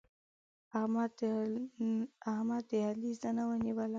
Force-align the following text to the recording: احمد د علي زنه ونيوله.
احمد 2.39 2.63
د 2.69 2.71
علي 2.87 3.11
زنه 3.21 3.43
ونيوله. 3.49 3.89